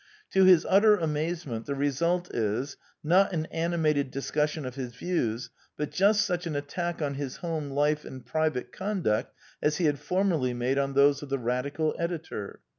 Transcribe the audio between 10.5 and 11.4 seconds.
made on those of the